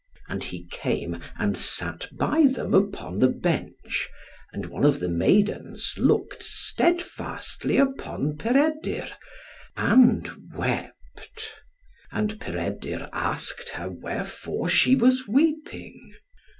[0.27, 4.09] And he came, and sat by them upon the bench;
[4.51, 9.09] and one of the maidens looked steadfastly upon Peredur,
[9.77, 11.53] and wept.
[12.11, 16.13] And Peredur asked her wherefore she was weeping.